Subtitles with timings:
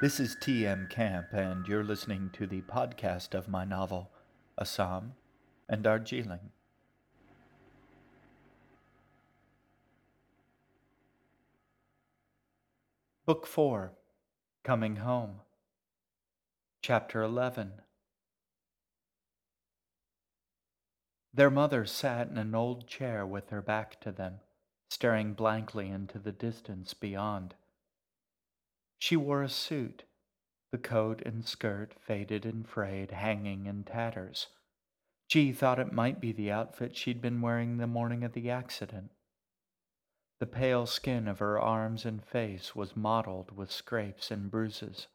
[0.00, 0.86] This is T.M.
[0.88, 4.12] Camp, and you're listening to the podcast of my novel,
[4.56, 5.14] Assam
[5.68, 6.52] and Darjeeling.
[13.26, 13.90] Book 4
[14.62, 15.40] Coming Home,
[16.80, 17.72] Chapter 11
[21.34, 24.34] Their mother sat in an old chair with her back to them,
[24.90, 27.56] staring blankly into the distance beyond.
[28.98, 30.04] She wore a suit,
[30.72, 34.48] the coat and skirt faded and frayed, hanging in tatters.
[35.28, 39.10] G thought it might be the outfit she'd been wearing the morning of the accident.
[40.40, 45.06] The pale skin of her arms and face was mottled with scrapes and bruises.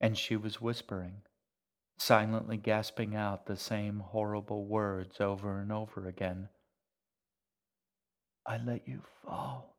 [0.00, 1.22] And she was whispering,
[1.98, 6.48] silently gasping out the same horrible words over and over again.
[8.46, 9.76] I let you fall.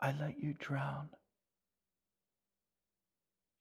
[0.00, 1.10] I let you drown.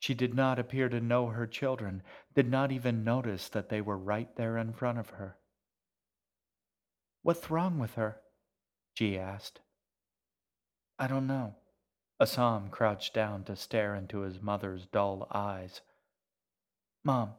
[0.06, 2.04] She did not appear to know her children,
[2.36, 5.36] did not even notice that they were right there in front of her.
[7.24, 8.22] What's wrong with her?
[8.94, 9.62] G asked.
[11.00, 11.56] I don't know.
[12.20, 15.82] Assam crouched down to stare into his mother's dull eyes.
[17.04, 17.32] Mom,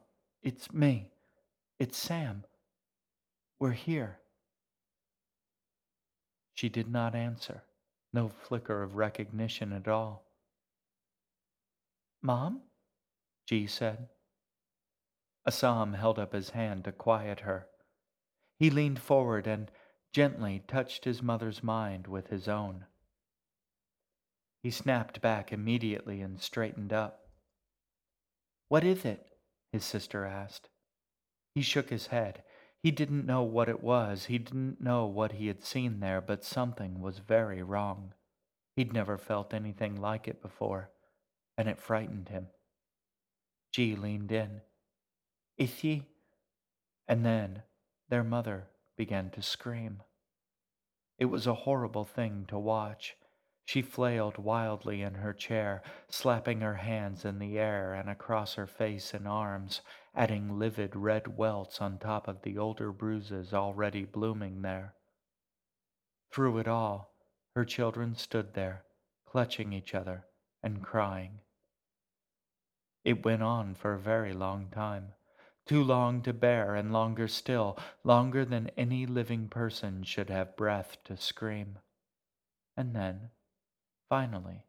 [0.43, 1.13] it's me.
[1.79, 2.43] It's Sam.
[3.61, 4.19] We're here.
[6.53, 7.63] She did not answer,
[8.11, 10.26] no flicker of recognition at all.
[12.21, 12.61] Mom?
[13.45, 14.09] G said.
[15.45, 17.67] Assam held up his hand to quiet her.
[18.57, 19.71] He leaned forward and
[20.11, 22.85] gently touched his mother's mind with his own.
[24.63, 27.29] He snapped back immediately and straightened up.
[28.67, 29.29] What is it?
[29.71, 30.69] his sister asked.
[31.53, 32.43] He shook his head.
[32.81, 34.25] He didn't know what it was.
[34.25, 38.13] He didn't know what he had seen there, but something was very wrong.
[38.75, 40.91] He'd never felt anything like it before
[41.57, 42.47] and it frightened him.
[43.71, 44.61] G leaned in.
[45.57, 46.05] Is he?
[47.07, 47.63] And then
[48.09, 50.03] their mother began to scream.
[51.17, 53.15] It was a horrible thing to watch.
[53.65, 58.67] She flailed wildly in her chair, slapping her hands in the air and across her
[58.67, 59.81] face and arms,
[60.15, 64.93] adding livid red welts on top of the older bruises already blooming there.
[66.31, 67.13] Through it all,
[67.55, 68.85] her children stood there,
[69.25, 70.27] clutching each other
[70.63, 71.39] and crying.
[73.07, 75.13] It went on for a very long time,
[75.65, 80.97] too long to bear and longer still, longer than any living person should have breath
[81.05, 81.79] to scream.
[82.75, 83.29] And then,
[84.09, 84.65] finally,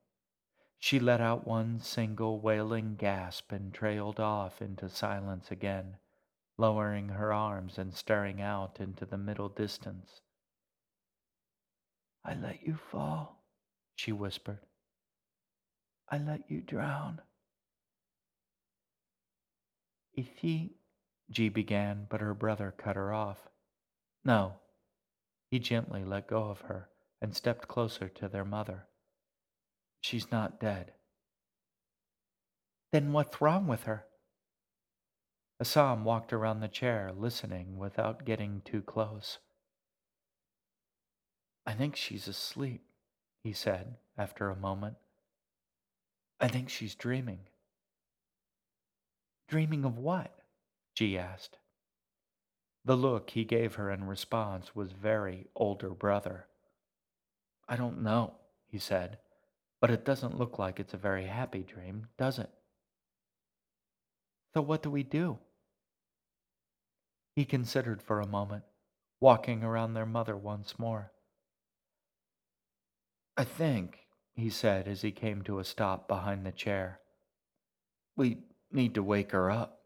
[0.79, 5.97] she let out one single wailing gasp and trailed off into silence again,
[6.57, 10.21] lowering her arms and staring out into the middle distance.
[12.25, 13.43] I let you fall,
[13.97, 14.61] she whispered.
[16.09, 17.21] I let you drown.
[21.31, 23.49] G began, but her brother cut her off.
[24.25, 24.55] No.
[25.51, 26.89] He gently let go of her
[27.21, 28.87] and stepped closer to their mother.
[30.01, 30.93] She's not dead.
[32.93, 34.05] Then what's wrong with her?
[35.61, 39.39] Assam walked around the chair, listening without getting too close.
[41.67, 42.83] I think she's asleep,
[43.43, 44.97] he said after a moment.
[46.41, 47.41] I think she's dreaming.
[49.49, 50.31] Dreaming of what?
[50.95, 51.57] G asked.
[52.85, 56.47] The look he gave her in response was very older brother.
[57.69, 58.35] I don't know,
[58.67, 59.19] he said,
[59.81, 62.51] but it doesn't look like it's a very happy dream, does it?
[64.55, 65.39] So what do we do?
[67.35, 68.65] He considered for a moment,
[69.21, 71.13] walking around their mother once more.
[73.37, 74.01] I think,
[74.35, 77.01] he said as he came to a stop behind the chair,
[78.17, 78.39] we
[78.71, 79.81] need to wake her up.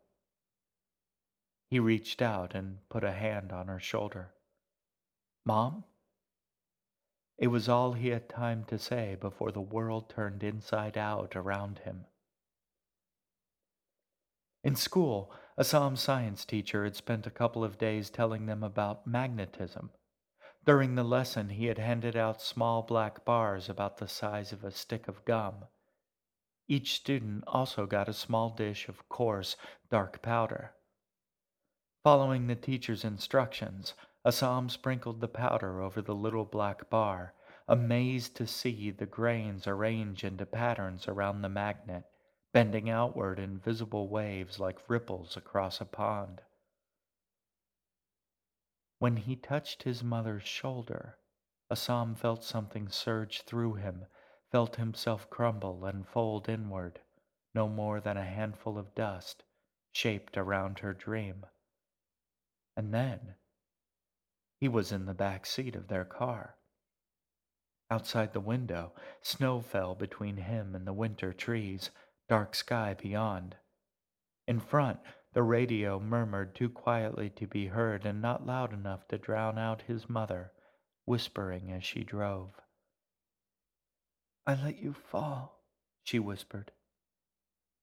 [1.69, 4.35] He reached out and put a hand on her shoulder.
[5.45, 5.85] Mom?
[7.39, 11.81] It was all he had time to say before the world turned inside out around
[11.81, 12.05] him.
[14.63, 19.91] In school, Assam science teacher had spent a couple of days telling them about magnetism.
[20.65, 24.71] During the lesson, he had handed out small black bars about the size of a
[24.71, 25.65] stick of gum
[26.69, 29.57] each student also got a small dish of coarse,
[29.91, 30.75] dark powder.
[32.05, 33.95] Following the teacher's instructions,
[34.25, 37.35] Assam sprinkled the powder over the little black bar,
[37.69, 42.05] amazed to see the grains arrange into patterns around the magnet,
[42.53, 46.41] bending outward in visible waves like ripples across a pond.
[48.99, 51.19] When he touched his mother's shoulder,
[51.71, 54.07] Assam felt something surge through him
[54.53, 57.01] felt himself crumble and fold inward,
[57.55, 59.43] no more than a handful of dust
[59.93, 61.47] shaped around her dream.
[62.77, 63.35] And then
[64.61, 66.57] he was in the back seat of their car.
[67.91, 71.91] Outside the window, snow fell between him and the winter trees,
[72.29, 73.57] dark sky beyond.
[74.47, 75.01] In front,
[75.33, 79.83] the radio murmured too quietly to be heard and not loud enough to drown out
[79.83, 80.53] his mother,
[81.05, 82.62] whispering as she drove.
[84.47, 85.61] I let you fall,
[86.03, 86.73] she whispered.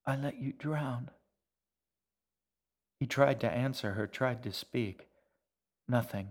[0.05, 1.09] I let you drown.
[2.99, 5.07] He tried to answer her, tried to speak.
[5.87, 6.29] Nothing.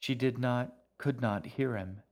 [0.00, 2.02] She did not, could not hear him.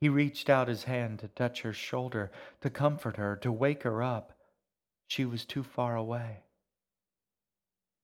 [0.00, 2.30] He reached out his hand to touch her shoulder,
[2.60, 4.38] to comfort her, to wake her up.
[5.08, 6.44] She was too far away.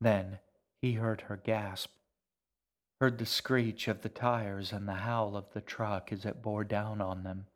[0.00, 0.38] Then
[0.81, 1.91] he heard her gasp,
[3.00, 6.64] heard the screech of the tires and the howl of the truck as it bore
[6.64, 7.47] down on them.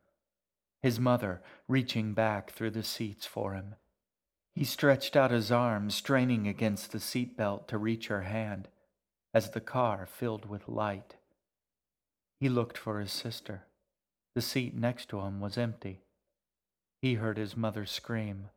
[0.82, 3.76] His mother reaching back through the seats for him.
[4.54, 8.68] He stretched out his arms, straining against the seat belt to reach her hand,
[9.32, 11.16] as the car filled with light.
[12.40, 13.66] He looked for his sister.
[14.34, 16.00] The seat next to him was empty.
[17.00, 18.48] He heard his mother scream,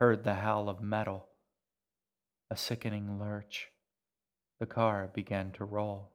[0.00, 1.28] heard the howl of metal,
[2.50, 3.68] a sickening lurch.
[4.58, 6.12] The car began to roll.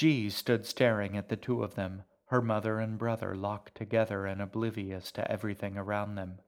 [0.00, 4.40] G stood staring at the two of them, her mother and brother locked together and
[4.40, 6.38] oblivious to everything around them.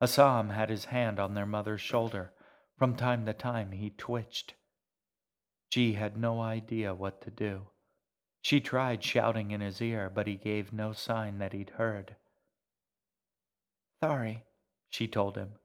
[0.00, 2.32] Assam had his hand on their mother's shoulder.
[2.78, 4.54] From time to time he twitched.
[5.68, 7.66] G had no idea what to do.
[8.40, 12.16] She tried shouting in his ear, but he gave no sign that he'd heard.
[14.02, 14.46] Sorry,
[14.88, 15.56] she told him.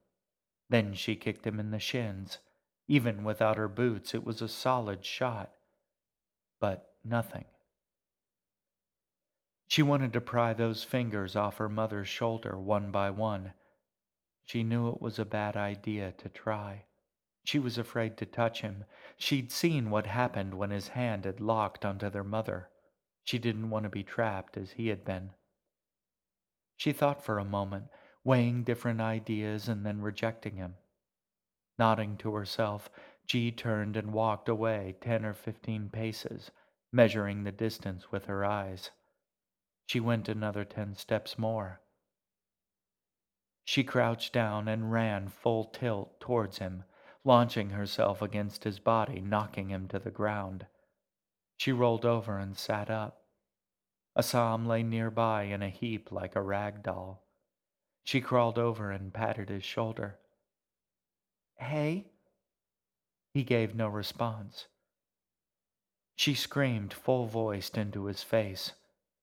[0.68, 2.40] Then she kicked him in the shins.
[2.90, 5.54] Even without her boots, it was a solid shot.
[6.60, 7.46] But nothing.
[9.68, 13.54] She wanted to pry those fingers off her mother's shoulder one by one.
[14.44, 16.84] She knew it was a bad idea to try.
[17.44, 18.84] She was afraid to touch him.
[19.18, 22.70] She'd seen what happened when his hand had locked onto their mother.
[23.24, 25.32] She didn't want to be trapped as he had been.
[26.76, 27.86] She thought for a moment,
[28.24, 30.76] weighing different ideas and then rejecting him.
[31.80, 32.90] Nodding to herself,
[33.26, 36.52] G turned and walked away ten or fifteen paces,
[36.92, 38.92] measuring the distance with her eyes.
[39.86, 41.82] She went another ten steps more.
[43.64, 46.84] She crouched down and ran full tilt towards him,
[47.24, 50.66] launching herself against his body, knocking him to the ground.
[51.58, 53.22] She rolled over and sat up.
[54.16, 57.24] Assam lay nearby in a heap like a rag doll.
[58.04, 60.20] She crawled over and patted his shoulder.
[61.56, 62.12] Hey?
[63.34, 64.68] He gave no response.
[66.16, 68.74] She screamed full voiced into his face.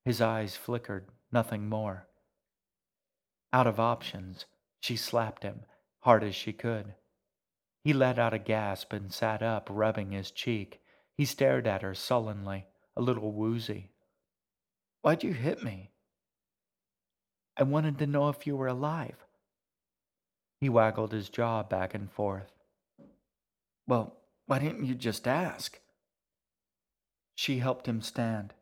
[0.04, 2.08] His eyes flickered, nothing more.
[3.52, 4.46] Out of options,
[4.80, 5.64] she slapped him
[6.00, 6.94] hard as she could.
[7.84, 10.80] He let out a gasp and sat up, rubbing his cheek.
[11.16, 12.66] He stared at her sullenly,
[12.96, 13.90] a little woozy.
[15.02, 15.90] Why'd you hit me?
[17.56, 19.16] I wanted to know if you were alive.
[20.60, 22.52] He waggled his jaw back and forth.
[23.86, 24.16] Well,
[24.46, 25.78] why didn't you just ask?
[27.38, 28.52] She helped him stand.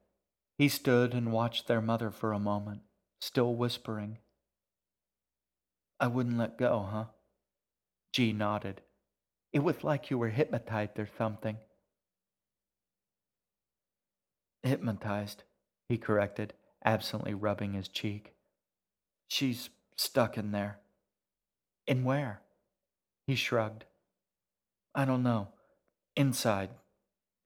[0.58, 2.82] He stood and watched their mother for a moment,
[3.22, 4.18] still whispering.
[5.98, 7.04] I wouldn't let go, huh?
[8.12, 8.82] G nodded.
[9.50, 11.56] It was like you were hypnotized or something.
[14.62, 15.44] Hypnotized,
[15.88, 16.52] he corrected,
[16.84, 18.34] absently rubbing his cheek.
[19.26, 20.80] She's stuck in there.
[21.86, 22.42] In where?
[23.26, 23.86] He shrugged.
[24.94, 25.48] I don't know.
[26.14, 26.68] Inside.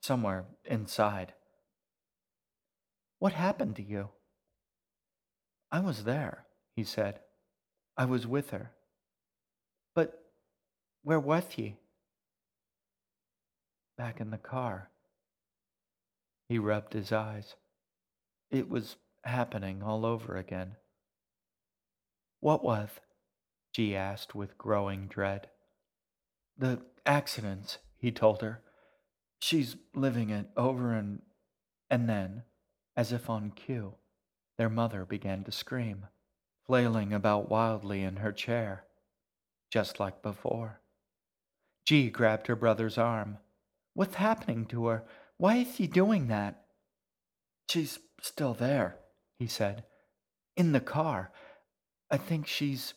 [0.00, 1.34] Somewhere inside.
[3.18, 4.08] What happened to you?
[5.70, 7.20] I was there, he said.
[7.96, 8.72] I was with her.
[9.94, 10.22] But
[11.02, 11.76] where was he?
[13.98, 14.88] Back in the car.
[16.48, 17.54] He rubbed his eyes.
[18.50, 20.76] It was happening all over again.
[22.40, 22.88] What was?
[23.72, 25.48] She asked with growing dread.
[26.56, 28.62] The accidents, he told her.
[29.40, 31.22] She's living it over and.
[31.92, 32.44] And then,
[32.96, 33.94] as if on cue,
[34.58, 36.06] their mother began to scream,
[36.64, 38.84] flailing about wildly in her chair,
[39.72, 40.80] just like before.
[41.84, 43.38] G grabbed her brother's arm.
[43.94, 45.04] What's happening to her?
[45.36, 46.62] Why is she doing that?
[47.68, 48.98] She's still there,
[49.38, 49.84] he said.
[50.56, 51.32] In the car.
[52.10, 52.94] I think she's.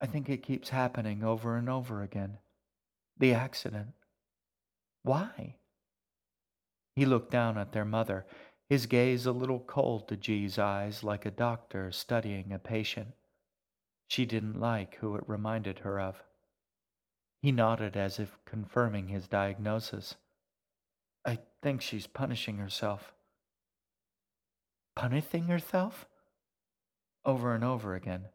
[0.00, 2.38] I think it keeps happening over and over again.
[3.18, 3.90] The accident.
[5.02, 5.56] Why?
[6.94, 8.26] He looked down at their mother,
[8.68, 13.14] his gaze a little cold to G's eyes like a doctor studying a patient.
[14.08, 16.22] She didn't like who it reminded her of.
[17.42, 20.16] He nodded as if confirming his diagnosis.
[21.24, 23.12] I think she's punishing herself.
[24.96, 26.06] Punishing herself?
[27.24, 28.26] Over and over again,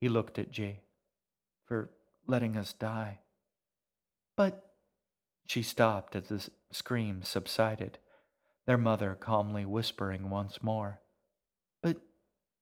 [0.00, 0.80] he looked at G.
[1.66, 1.90] For
[2.26, 3.20] letting us die.
[4.36, 4.69] But
[5.50, 7.98] she stopped as the scream subsided,
[8.68, 11.00] their mother calmly whispering once more,
[11.82, 11.96] But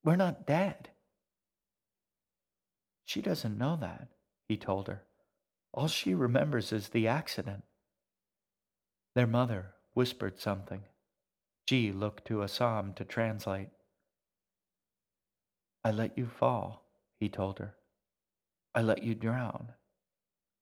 [0.02, 0.88] we're not dead.
[3.04, 4.08] She doesn't know that,
[4.48, 5.02] he told her.
[5.74, 7.64] All she remembers is the accident.
[9.14, 10.84] Their mother whispered something.
[11.66, 13.68] G looked to Assam to translate.
[15.84, 16.86] I let you fall,
[17.20, 17.74] he told her.
[18.74, 19.74] I let you drown.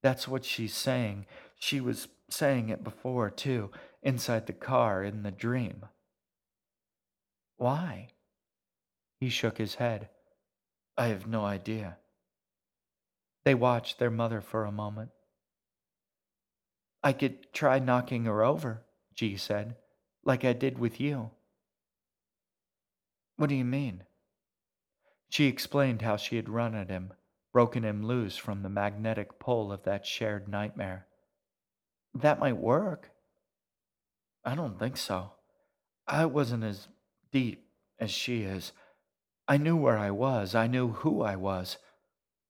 [0.02, 1.26] That's what she's saying.
[1.58, 3.70] She was saying it before, too,
[4.02, 5.86] inside the car in the dream.
[7.56, 8.08] Why?
[9.18, 10.08] He shook his head.
[10.96, 11.98] I have no idea.
[13.44, 15.10] They watched their mother for a moment.
[17.02, 19.76] I could try knocking her over, G said,
[20.24, 21.30] like I did with you.
[23.36, 24.02] What do you mean?
[25.28, 27.12] She explained how she had run at him,
[27.52, 31.05] broken him loose from the magnetic pull of that shared nightmare.
[32.20, 33.10] That might work.
[34.44, 35.32] I don't think so.
[36.06, 36.88] I wasn't as
[37.32, 37.66] deep
[37.98, 38.72] as she is.
[39.48, 41.78] I knew where I was, I knew who I was.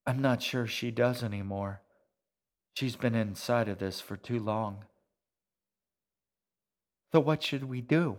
[0.06, 1.82] I'm not sure she does anymore.
[2.74, 4.84] She's been inside of this for too long.
[7.12, 8.18] So, what should we do?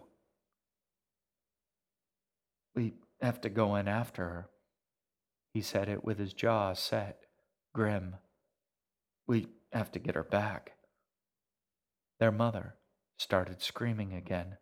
[2.76, 4.50] We have to go in after her.
[5.54, 7.20] He said it with his jaw set,
[7.74, 8.16] grim.
[9.28, 10.77] We have to get her back.
[12.20, 12.76] Their mother
[13.18, 14.58] started screaming again.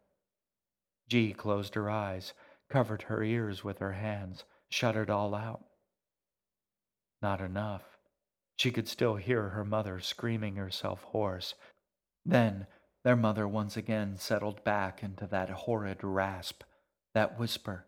[1.08, 2.34] G closed her eyes,
[2.70, 5.64] covered her ears with her hands, shut it all out.
[7.22, 7.98] Not enough.
[8.58, 11.56] She could still hear her mother screaming herself hoarse.
[12.26, 12.68] Then
[13.04, 16.64] their mother once again settled back into that horrid rasp,
[17.14, 17.86] that whisper.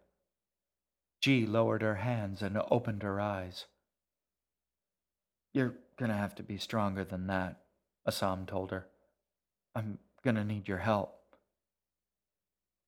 [1.21, 3.65] G lowered her hands and opened her eyes.
[5.53, 7.63] You're gonna have to be stronger than that,
[8.05, 8.87] Assam told her.
[9.77, 11.13] I'm gonna need your help.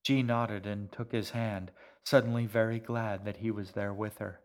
[0.04, 1.70] G nodded and took his hand,
[2.04, 4.40] suddenly very glad that he was there with her.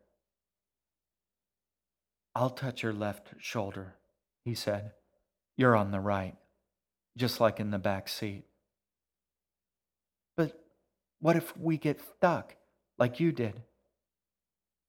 [2.35, 3.95] I'll touch your left shoulder,
[4.45, 4.91] he said.
[5.57, 6.35] You're on the right,
[7.17, 8.45] just like in the back seat.
[10.37, 10.53] But
[11.21, 12.57] what if we get stuck,
[12.99, 13.63] like you did?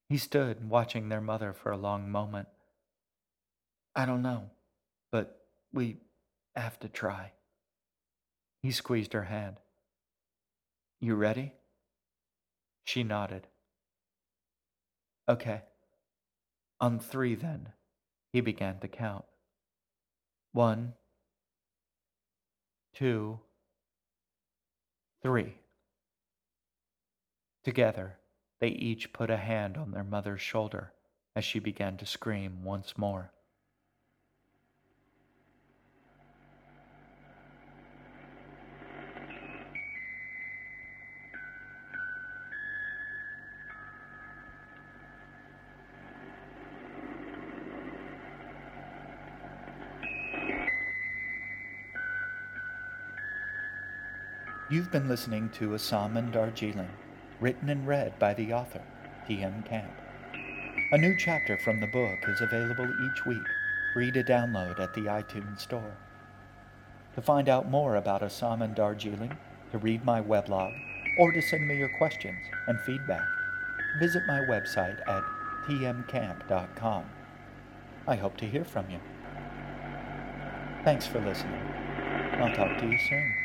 [0.09, 2.49] He stood watching their mother for a long moment.
[3.95, 4.49] I don't know,
[5.09, 5.39] but
[5.71, 5.99] we
[6.53, 7.31] have to try.
[8.65, 9.57] He squeezed her hand.
[10.99, 11.53] You ready?
[12.83, 13.45] She nodded.
[15.29, 15.61] Okay.
[16.81, 17.73] On three, then,
[18.33, 19.25] he began to count.
[20.51, 20.95] One,
[22.95, 23.39] two,
[25.21, 25.59] three.
[27.63, 28.17] Together,
[28.59, 30.91] they each put a hand on their mother's shoulder
[31.35, 33.31] as she began to scream once more.
[54.75, 56.89] You've been listening to Assam and Darjeeling,
[57.39, 58.81] written and read by the author,
[59.25, 59.63] T.M.
[59.63, 59.89] Camp.
[60.91, 63.47] A new chapter from the book is available each week,
[63.93, 65.95] free to download at the iTunes Store.
[67.13, 69.37] To find out more about Assam and Darjeeling,
[69.71, 70.77] to read my weblog,
[71.19, 73.25] or to send me your questions and feedback,
[73.97, 75.23] visit my website at
[75.69, 77.05] tmcamp.com.
[78.09, 78.99] I hope to hear from you.
[80.83, 81.61] Thanks for listening.
[82.41, 83.44] I'll talk to you soon.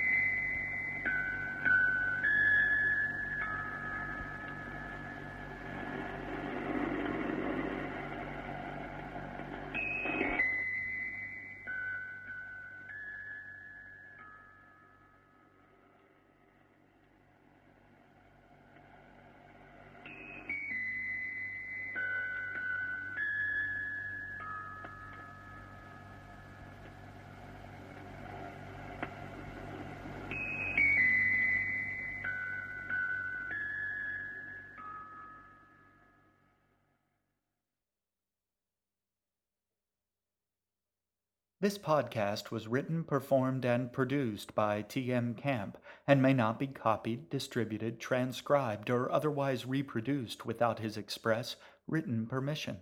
[41.60, 45.34] This podcast was written, performed, and produced by T.M.
[45.34, 45.76] Camp
[46.06, 52.78] and may not be copied, distributed, transcribed, or otherwise reproduced without his express written permission.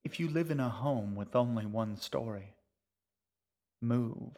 [0.05, 2.55] If you live in a home with only one story,
[3.81, 4.37] move.